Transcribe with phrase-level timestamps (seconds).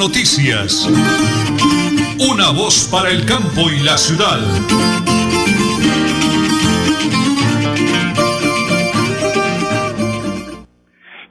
[0.00, 0.88] Noticias.
[2.32, 4.40] Una voz para el campo y la ciudad.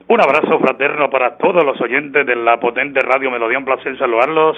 [0.07, 3.57] Un abrazo fraterno para todos los oyentes de la potente Radio Melodía.
[3.57, 4.55] Un placer saludarlos.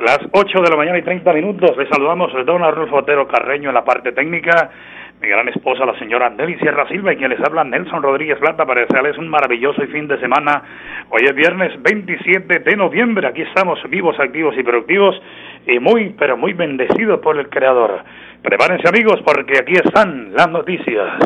[0.00, 1.76] Las 8 de la mañana y 30 minutos.
[1.76, 4.72] Les saludamos el don Arnulfo Otero Carreño en la parte técnica
[5.20, 8.66] mi gran esposa, la señora Nelly Sierra Silva, y quien les habla, Nelson Rodríguez Plata,
[8.66, 10.62] para desearles un maravilloso fin de semana.
[11.08, 15.20] Hoy es viernes 27 de noviembre, aquí estamos vivos, activos y productivos,
[15.66, 18.02] y muy, pero muy bendecidos por el Creador.
[18.42, 21.18] Prepárense amigos, porque aquí están las noticias.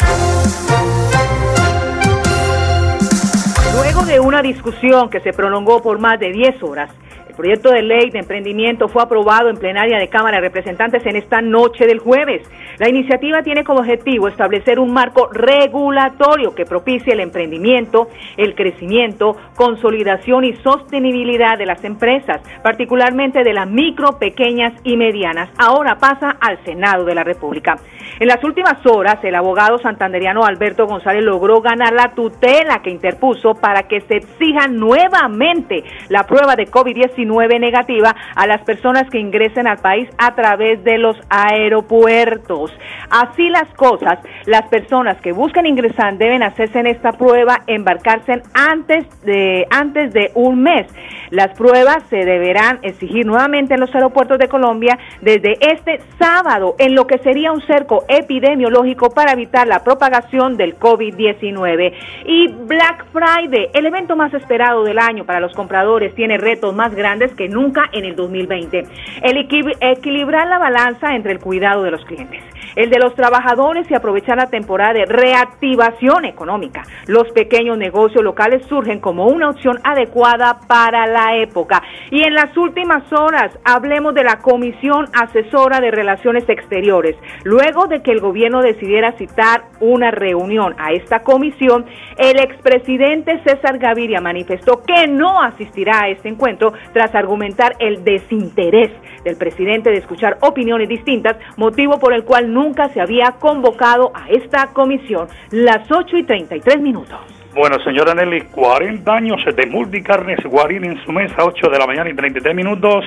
[3.74, 6.90] Luego de una discusión que se prolongó por más de 10 horas,
[7.30, 11.14] el proyecto de ley de emprendimiento fue aprobado en plenaria de Cámara de Representantes en
[11.14, 12.42] esta noche del jueves.
[12.78, 19.36] La iniciativa tiene como objetivo establecer un marco regulatorio que propicie el emprendimiento, el crecimiento,
[19.54, 25.50] consolidación y sostenibilidad de las empresas, particularmente de las micro, pequeñas y medianas.
[25.56, 27.76] Ahora pasa al Senado de la República.
[28.20, 33.54] En las últimas horas, el abogado santanderiano Alberto González logró ganar la tutela que interpuso
[33.54, 39.66] para que se exija nuevamente la prueba de COVID-19 negativa a las personas que ingresen
[39.66, 42.70] al país a través de los aeropuertos.
[43.08, 49.06] Así las cosas, las personas que buscan ingresar deben hacerse en esta prueba, embarcarse antes
[49.22, 50.86] de, antes de un mes.
[51.30, 56.94] Las pruebas se deberán exigir nuevamente en los aeropuertos de Colombia desde este sábado, en
[56.94, 61.92] lo que sería un cerco epidemiológico para evitar la propagación del COVID-19.
[62.26, 66.94] Y Black Friday, el evento más esperado del año para los compradores, tiene retos más
[66.94, 68.84] grandes que nunca en el 2020.
[69.22, 69.36] El
[69.80, 72.42] equilibrar la balanza entre el cuidado de los clientes
[72.76, 76.82] el de los trabajadores y aprovechar la temporada de reactivación económica.
[77.06, 81.82] Los pequeños negocios locales surgen como una opción adecuada para la época.
[82.10, 87.16] Y en las últimas horas hablemos de la Comisión Asesora de Relaciones Exteriores.
[87.44, 91.86] Luego de que el gobierno decidiera citar una reunión a esta comisión,
[92.18, 98.90] el expresidente César Gaviria manifestó que no asistirá a este encuentro tras argumentar el desinterés
[99.24, 104.28] del presidente de escuchar opiniones distintas, motivo por el cual nunca se había convocado a
[104.30, 105.28] esta comisión.
[105.50, 107.18] Las 8 y 33 minutos.
[107.54, 112.08] Bueno, señora Nelly, 40 años de Multicarnes Guarín en su mesa, 8 de la mañana
[112.08, 113.04] y 33 minutos.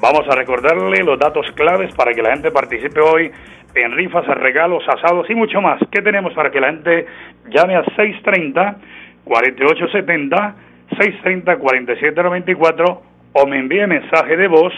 [0.00, 3.30] Vamos a recordarle los datos claves para que la gente participe hoy
[3.74, 5.80] en rifas, regalos, asados y mucho más.
[5.90, 7.06] ¿Qué tenemos para que la gente
[7.50, 8.76] llame a 630
[9.24, 10.54] 4870
[10.98, 14.72] 630 4794 o me envíe mensaje de voz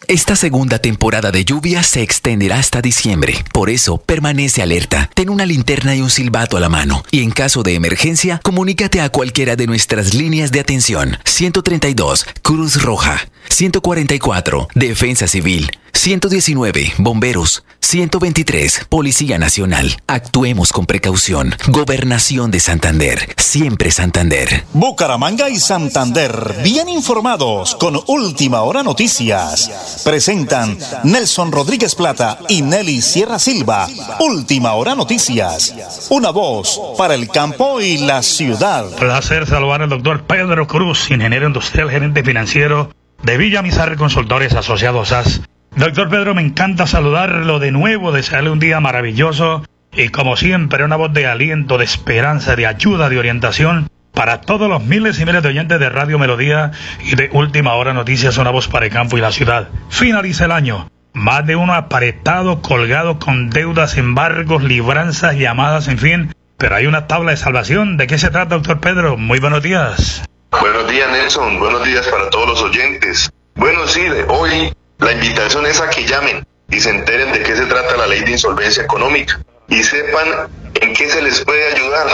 [0.08, 3.44] Esta segunda temporada de lluvia se extenderá hasta diciembre.
[3.52, 5.10] Por eso, permanece alerta.
[5.12, 7.04] Ten una linterna y un silbato a la mano.
[7.10, 11.18] Y en caso de emergencia, comunícate a cualquiera de nuestras líneas de atención.
[11.26, 13.28] 132, Cruz Roja.
[13.50, 15.70] 144, Defensa Civil.
[15.92, 17.64] 119, Bomberos.
[17.80, 19.96] 123, Policía Nacional.
[20.06, 21.54] Actuemos con precaución.
[21.68, 23.34] Gobernación de Santander.
[23.36, 24.64] Siempre Santander.
[24.74, 30.02] Bucaramanga y Santander, bien informados con Última Hora Noticias.
[30.04, 33.88] Presentan Nelson Rodríguez Plata y Nelly Sierra Silva.
[34.20, 35.74] Última Hora Noticias.
[36.10, 38.84] Una voz para el campo y la ciudad.
[38.96, 42.90] Placer saludar al doctor Pedro Cruz, ingeniero industrial, gerente financiero
[43.22, 45.42] de Villa Mizarre Consultores Asociados AS.
[45.76, 50.96] Doctor Pedro, me encanta saludarlo de nuevo, desearle un día maravilloso y como siempre una
[50.96, 55.42] voz de aliento, de esperanza, de ayuda, de orientación para todos los miles y miles
[55.42, 56.72] de oyentes de Radio Melodía
[57.04, 59.68] y de Última Hora Noticias, una voz para el campo y la ciudad.
[59.90, 60.88] Finaliza el año.
[61.12, 66.34] Más de uno aparetado, colgado con deudas, embargos, libranzas, llamadas, en fin.
[66.56, 67.96] Pero hay una tabla de salvación.
[67.96, 69.16] ¿De qué se trata, doctor Pedro?
[69.16, 70.24] Muy buenos días.
[70.50, 71.58] Buenos días, Nelson.
[71.58, 73.30] Buenos días para todos los oyentes.
[73.54, 77.66] Bueno, sí, hoy la invitación es a que llamen y se enteren de qué se
[77.66, 80.48] trata la ley de insolvencia económica y sepan
[80.80, 82.06] en qué se les puede ayudar,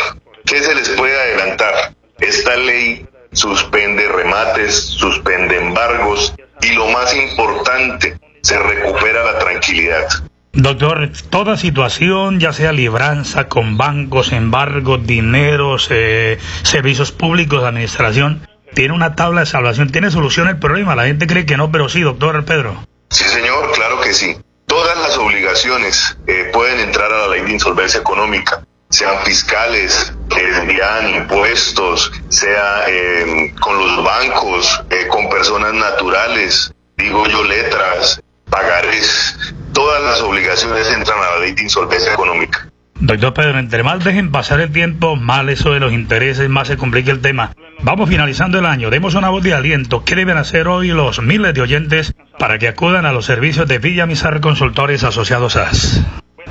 [0.46, 1.94] qué se les puede adelantar.
[2.18, 10.08] Esta ley suspende remates, suspende embargos y lo más importante, se recupera la tranquilidad.
[10.54, 18.94] Doctor, toda situación, ya sea libranza con bancos, embargos, dineros, eh, servicios públicos administración, tiene
[18.94, 20.94] una tabla de salvación, tiene solución el problema.
[20.94, 22.76] La gente cree que no, pero sí, doctor Pedro.
[23.10, 24.36] Sí, señor, claro que sí.
[24.66, 30.56] Todas las obligaciones eh, pueden entrar a la ley de insolvencia económica, sean fiscales, que
[30.56, 38.20] envían impuestos, sea eh, con los bancos, eh, con personas naturales, digo yo letras,
[38.50, 39.36] pagares.
[39.74, 42.68] Todas las obligaciones entran a la ley de insolvencia económica.
[43.00, 46.76] Doctor Pedro, entre más dejen pasar el tiempo, mal eso de los intereses, más se
[46.76, 47.52] complica el tema.
[47.82, 50.04] Vamos finalizando el año, demos una voz de aliento.
[50.04, 53.78] ¿Qué deben hacer hoy los miles de oyentes para que acudan a los servicios de
[53.78, 56.00] Villa Mizar Consultores Asociados AS?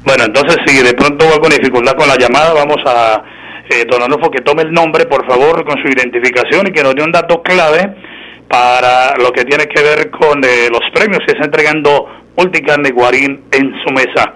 [0.05, 3.23] Bueno, entonces si de pronto va con dificultad con la llamada, vamos a,
[3.71, 6.95] eh, don Anulfo, que tome el nombre, por favor, con su identificación y que nos
[6.95, 7.95] dé un dato clave
[8.49, 12.07] para lo que tiene que ver con eh, los premios que está entregando
[12.37, 14.35] Multicarne Guarín en su mesa.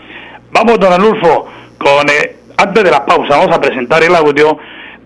[0.52, 1.46] Vamos, don Anulfo,
[1.76, 4.58] con, eh, antes de la pausa, vamos a presentar el audio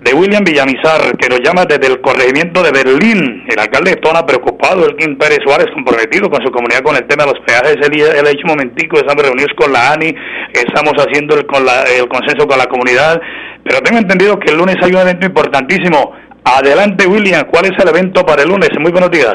[0.03, 3.45] de William Villamizar, que nos llama desde el corregimiento de Berlín.
[3.49, 7.07] El alcalde de Tona preocupado, el Kim Pérez Suárez comprometido con su comunidad con el
[7.07, 7.77] tema de los peajes.
[7.81, 10.13] Él, ha dicho momentico, estamos reunidos con la ANI,
[10.55, 13.21] estamos haciendo el, con el consenso con la comunidad,
[13.65, 16.13] pero tengo entendido que el lunes hay un evento importantísimo.
[16.45, 18.71] Adelante, William, ¿cuál es el evento para el lunes?
[18.81, 19.35] Muy buenos días.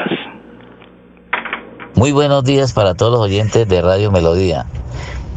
[1.94, 4.66] Muy buenos días para todos los oyentes de Radio Melodía.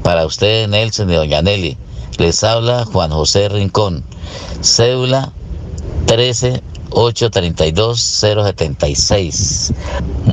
[0.04, 1.78] Para ustedes, Nelson y Doña Nelly.
[2.18, 4.03] Les habla Juan José Rincón,
[4.62, 5.32] cédula
[6.06, 9.74] 13 832 076.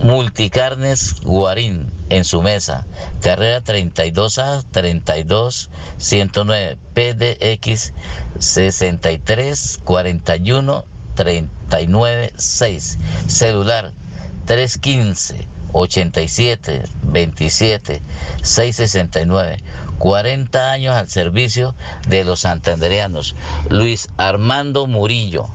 [0.03, 2.87] Multicarnes Guarín en su mesa.
[3.21, 7.93] Carrera 32A 32 109 PDX
[8.39, 12.99] 63 41 39 6.
[13.27, 13.93] Celular
[14.49, 18.01] 315 87 27
[18.43, 19.59] 669
[19.99, 21.75] 40 años al servicio
[22.09, 23.37] de los santandereanos
[23.69, 25.49] Luis Armando Murillo.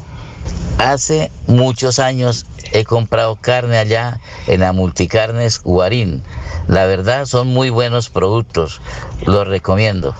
[0.78, 6.22] Hace muchos años he comprado carne allá en la Multicarnes Guarín.
[6.68, 8.80] La verdad son muy buenos productos.
[9.26, 10.16] Los recomiendo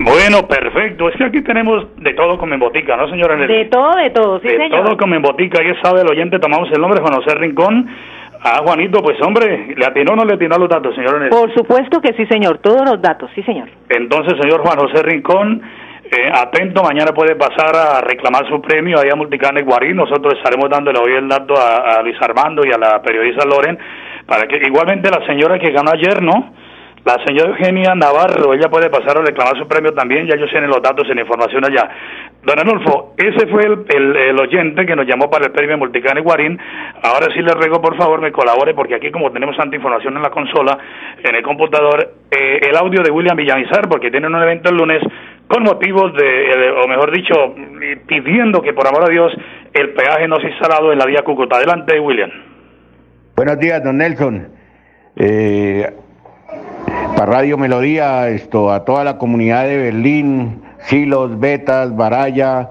[0.00, 1.08] bueno, perfecto.
[1.08, 3.36] Es que aquí tenemos de todo como en botica, ¿no, señora?
[3.36, 5.62] De todo, de todo, sí, de todo como en botica.
[5.62, 7.88] Ya sabe el oyente, tomamos el nombre Juan José Rincón
[8.40, 12.00] Ah, Juanito, pues hombre, ¿le atinó o no le atinó los datos, señor Por supuesto
[12.00, 13.68] que sí, señor, todos los datos, sí, señor.
[13.88, 15.60] Entonces, señor Juan José Rincón,
[16.04, 19.96] eh, atento, mañana puede pasar a reclamar su premio allá a Multicarne Guarín.
[19.96, 23.76] Nosotros estaremos dándole hoy el dato a, a Luis Armando y a la periodista Loren,
[24.24, 26.52] para que igualmente la señora que ganó ayer, ¿no?
[27.04, 30.68] La señora Eugenia Navarro, ella puede pasar a reclamar su premio también, ya ellos tienen
[30.68, 31.88] los datos y la información allá.
[32.42, 36.58] Don Anulfo, ese fue el, oyente que nos llamó para el premio Multicane Guarín.
[37.02, 40.22] Ahora sí le ruego, por favor, me colabore, porque aquí como tenemos tanta información en
[40.22, 40.78] la consola,
[41.22, 45.02] en el computador, eh, el audio de William Villamizar, porque tienen un evento el lunes
[45.46, 47.54] con motivos de, o mejor dicho,
[48.06, 49.32] pidiendo que por amor a Dios
[49.72, 51.56] el peaje no sea instalado en la vía Cúcuta.
[51.56, 52.30] Adelante, William.
[53.34, 54.48] Buenos días, don Nelson.
[55.16, 55.86] Eh,
[57.18, 62.70] para Radio Melodía, esto, a toda la comunidad de Berlín, Silos, Betas, Baraya,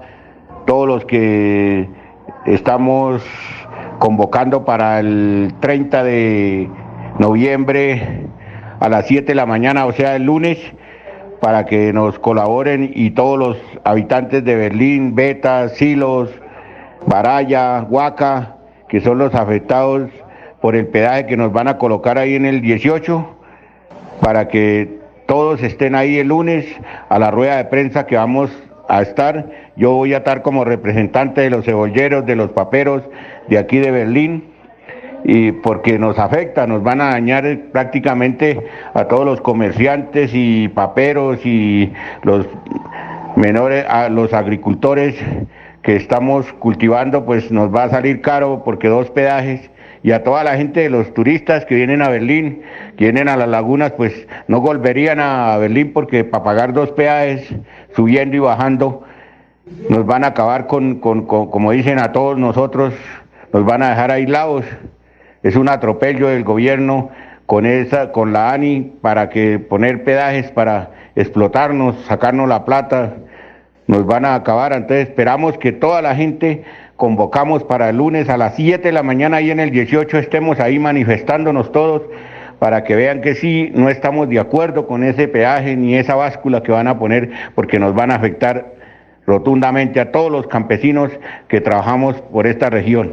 [0.66, 1.86] todos los que
[2.46, 3.22] estamos
[3.98, 6.70] convocando para el 30 de
[7.18, 8.26] noviembre
[8.80, 10.56] a las 7 de la mañana, o sea, el lunes,
[11.42, 16.30] para que nos colaboren y todos los habitantes de Berlín, Betas, Silos,
[17.06, 18.56] Baraya, Huaca,
[18.88, 20.08] que son los afectados
[20.62, 23.37] por el pedaje que nos van a colocar ahí en el 18
[24.20, 26.66] para que todos estén ahí el lunes
[27.08, 28.50] a la rueda de prensa que vamos
[28.88, 29.50] a estar.
[29.76, 33.02] Yo voy a estar como representante de los cebolleros, de los paperos
[33.48, 34.44] de aquí de Berlín,
[35.24, 38.60] y porque nos afecta, nos van a dañar prácticamente
[38.94, 42.46] a todos los comerciantes y paperos y los
[43.36, 45.16] menores, a los agricultores
[45.82, 49.70] que estamos cultivando, pues nos va a salir caro porque dos pedajes
[50.02, 52.62] y a toda la gente de los turistas que vienen a Berlín,
[52.96, 57.48] que vienen a las lagunas, pues no volverían a Berlín porque para pagar dos peajes
[57.94, 59.04] subiendo y bajando
[59.88, 62.94] nos van a acabar con, como dicen a todos nosotros,
[63.52, 64.64] nos van a dejar aislados.
[65.42, 67.10] Es un atropello del gobierno
[67.46, 73.14] con esa, con la ANI para que poner peajes para explotarnos, sacarnos la plata,
[73.86, 74.72] nos van a acabar.
[74.72, 76.64] Entonces esperamos que toda la gente
[76.98, 80.58] convocamos para el lunes a las 7 de la mañana y en el 18 estemos
[80.58, 82.02] ahí manifestándonos todos
[82.58, 86.64] para que vean que sí, no estamos de acuerdo con ese peaje ni esa báscula
[86.64, 88.74] que van a poner porque nos van a afectar
[89.28, 91.12] rotundamente a todos los campesinos
[91.46, 93.12] que trabajamos por esta región.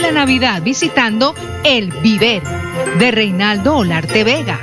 [0.11, 2.43] Navidad visitando El Viver
[2.99, 4.59] de Reinaldo Olarte Vega.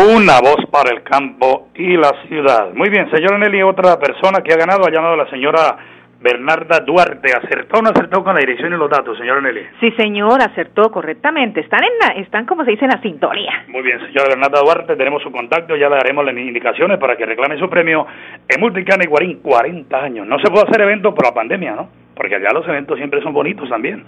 [0.00, 2.72] Una voz para el campo y la ciudad.
[2.72, 5.76] Muy bien, señora Nelly, otra persona que ha ganado ha llamado la señora
[6.18, 7.30] Bernarda Duarte.
[7.36, 9.60] ¿Acertó o no acertó con la dirección y los datos, señora Nelly?
[9.78, 11.60] Sí, señor, acertó correctamente.
[11.60, 13.64] Están, en la, están como se dice, en la sintonía.
[13.68, 17.26] Muy bien, señora Bernarda Duarte, tenemos su contacto, ya le daremos las indicaciones para que
[17.26, 18.06] reclame su premio
[18.48, 20.26] en Multicana y Guarín, 40 años.
[20.26, 21.90] No se puede hacer evento por la pandemia, ¿no?
[22.14, 24.02] Porque allá los eventos siempre son bonitos también.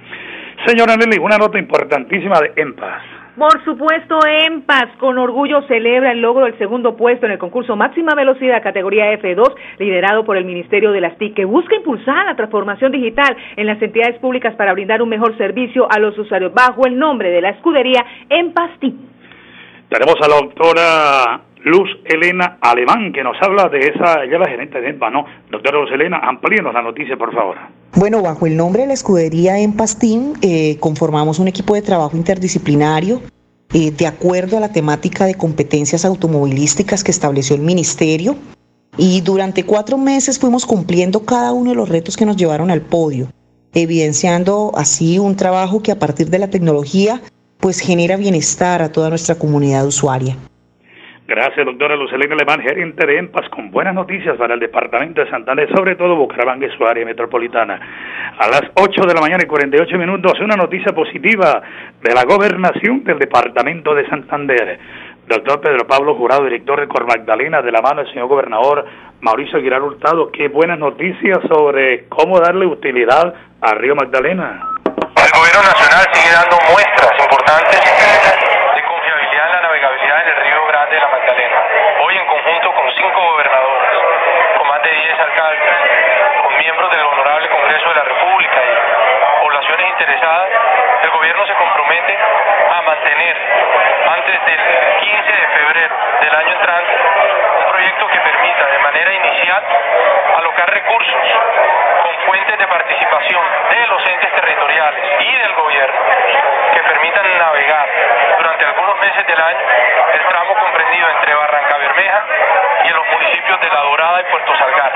[0.65, 3.12] Señora Nelly, una nota importantísima de EMPAS.
[3.37, 7.75] Por supuesto, en paz, con orgullo celebra el logro del segundo puesto en el concurso
[7.77, 12.37] Máxima Velocidad categoría F2, liderado por el Ministerio de las TIC, que busca impulsar la
[12.37, 16.87] transformación digital en las entidades públicas para brindar un mejor servicio a los usuarios, bajo
[16.87, 18.95] el nombre de la escudería En TIC.
[19.89, 24.81] Tenemos a la doctora Luz Elena Alemán, que nos habla de esa, ella la gerente
[24.81, 25.25] de EMPA, ¿no?
[25.51, 27.57] Doctora Luz Elena, amplíenos la noticia, por favor.
[27.95, 33.23] Bueno, bajo el nombre de la escudería Empastín, eh, conformamos un equipo de trabajo interdisciplinario
[33.75, 38.37] eh, de acuerdo a la temática de competencias automovilísticas que estableció el Ministerio.
[38.99, 42.83] Y durante cuatro meses fuimos cumpliendo cada uno de los retos que nos llevaron al
[42.83, 43.29] podio,
[43.73, 47.23] evidenciando así un trabajo que a partir de la tecnología
[47.59, 50.37] pues genera bienestar a toda nuestra comunidad usuaria.
[51.27, 55.69] Gracias, doctora Lucelena Alemán, gerente de EMPAS, con buenas noticias para el departamento de Santander,
[55.73, 57.79] sobre todo Bucaramanga y su área metropolitana.
[58.39, 61.63] A las 8 de la mañana y 48 minutos, una noticia positiva
[62.03, 64.81] de la gobernación del departamento de Santander.
[65.29, 68.85] Doctor Pedro Pablo Jurado, director de Cor Magdalena, de la mano del señor gobernador
[69.21, 74.61] Mauricio Aguilar Hurtado, qué buenas noticias sobre cómo darle utilidad al río Magdalena.
[74.85, 78.22] El gobierno nacional sigue dando muestras importantes
[91.93, 93.37] a mantener
[94.09, 94.61] antes del
[95.01, 96.97] 15 de febrero del año entrante
[97.59, 99.63] un proyecto que permita de manera inicial
[100.39, 101.15] alocar recursos
[102.03, 106.01] con fuentes de participación de los entes territoriales y del gobierno
[106.73, 107.89] que permitan navegar
[108.39, 109.61] durante algunos meses del año
[110.15, 112.25] el tramo comprendido entre Barranca Bermeja
[112.85, 114.93] y los municipios de La Dorada y Puerto Salgar.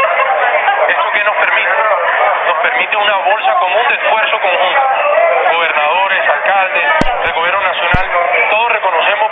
[0.88, 1.70] ¿Esto qué nos permite?
[2.46, 4.05] Nos permite una bolsa común de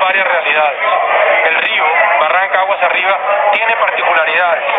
[0.04, 0.78] varias realidades.
[1.46, 1.84] El río,
[2.20, 3.18] Barranca Aguas Arriba,
[3.52, 4.73] tiene particularidades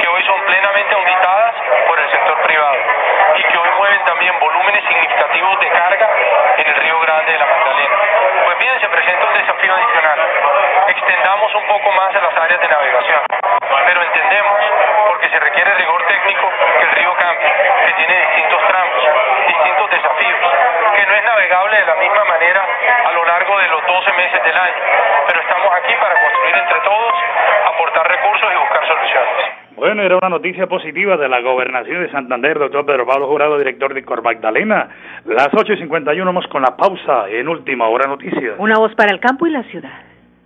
[0.00, 1.54] que hoy son plenamente auditadas
[1.86, 2.78] por el sector privado
[3.36, 6.08] y que hoy mueven también volúmenes significativos de carga
[6.56, 7.96] en el Río Grande de la Magdalena.
[8.44, 10.18] Pues bien, se presenta un desafío adicional.
[10.88, 13.20] Extendamos un poco más en las áreas de navegación,
[13.86, 14.60] pero entendemos,
[15.06, 17.52] porque se requiere rigor técnico, que el río cambie,
[17.86, 19.08] que tiene distintos tramos,
[19.46, 20.40] distintos desafíos,
[20.96, 22.66] que no es navegable de la misma manera
[23.06, 24.82] a lo largo de los 12 meses del año,
[25.28, 27.14] pero estamos aquí para construir entre todos,
[27.66, 29.64] aportar recursos y buscar soluciones.
[29.94, 33.94] Bueno, era una noticia positiva de la gobernación de Santander, doctor Pedro Pablo Jurado, director
[33.94, 34.88] de Cor Magdalena.
[35.24, 38.56] Las 8 y 51 vamos con la pausa en Última Hora Noticias.
[38.58, 39.92] Una voz para el campo y la ciudad.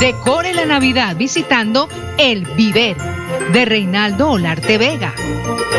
[0.00, 2.98] Decore la Navidad visitando El Viver
[3.52, 5.14] de Reinaldo Olarte Vega.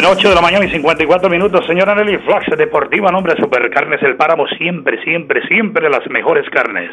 [0.00, 4.16] Bueno, 8 de la mañana y 54 minutos, señora Nelly Flash Deportiva, nombre Supercarnes El
[4.16, 6.90] Páramo, siempre, siempre, siempre las mejores carnes.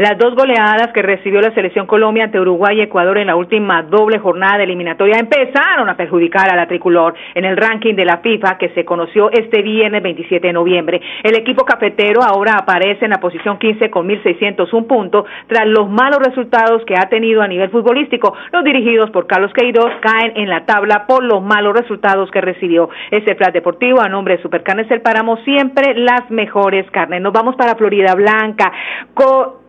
[0.00, 3.82] Las dos goleadas que recibió la selección Colombia ante Uruguay y Ecuador en la última
[3.82, 8.16] doble jornada de eliminatoria empezaron a perjudicar a la tricolor en el ranking de la
[8.16, 11.02] FIFA que se conoció este viernes 27 de noviembre.
[11.22, 16.20] El equipo cafetero ahora aparece en la posición 15 con 1.601 puntos tras los malos
[16.20, 18.32] resultados que ha tenido a nivel futbolístico.
[18.52, 22.88] Los dirigidos por Carlos Queiroz caen en la tabla por los malos resultados que recibió.
[23.10, 27.20] Este flash deportivo a nombre de Supercarnes El Páramo, siempre las mejores carnes.
[27.20, 28.72] Nos vamos para Florida Blanca.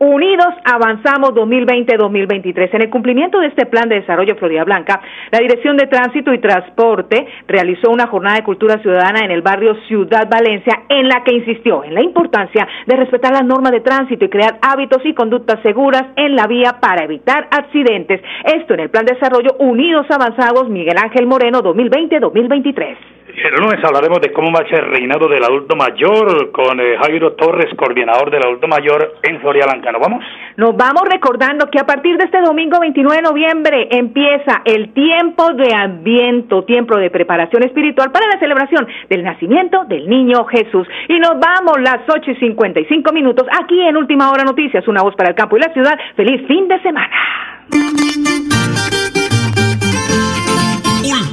[0.02, 2.70] Unidos avanzamos 2020-2023.
[2.74, 6.40] En el cumplimiento de este plan de desarrollo Florida Blanca, la Dirección de Tránsito y
[6.40, 11.36] Transporte realizó una jornada de cultura ciudadana en el barrio Ciudad Valencia en la que
[11.36, 15.62] insistió en la importancia de respetar las normas de tránsito y crear hábitos y conductas
[15.62, 18.22] seguras en la vía para evitar accidentes.
[18.44, 23.21] Esto en el plan de desarrollo Unidos Avanzados Miguel Ángel Moreno 2020-2023.
[23.36, 27.74] El lunes hablaremos de cómo marcha el reinado del adulto mayor con eh, Jairo Torres,
[27.76, 29.92] coordinador del adulto mayor en Florida Blanca.
[29.92, 30.24] ¿Nos vamos?
[30.58, 35.54] Nos vamos recordando que a partir de este domingo 29 de noviembre empieza el tiempo
[35.54, 40.88] de Adviento, tiempo de preparación espiritual para la celebración del nacimiento del niño Jesús.
[41.08, 45.16] Y nos vamos las 8 y 55 minutos aquí en Última Hora Noticias, una voz
[45.16, 45.98] para el campo y la ciudad.
[46.16, 47.10] Feliz fin de semana.